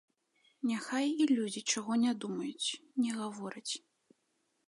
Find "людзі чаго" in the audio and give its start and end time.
1.33-1.99